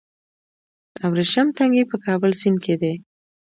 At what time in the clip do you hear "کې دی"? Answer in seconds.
2.65-2.93